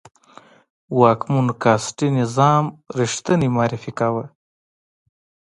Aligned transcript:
واکمنو 0.99 1.53
کاسټي 1.63 2.07
نظام 2.19 2.63
ریښتنی 2.99 3.47
معرفي 3.55 3.91
کاوه. 3.99 4.25